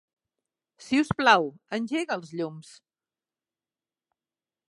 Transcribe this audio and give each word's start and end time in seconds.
Si 0.85 1.01
us 1.01 1.11
plau, 1.19 1.45
engega 1.79 2.17
els 2.21 2.33
llums. 2.41 2.73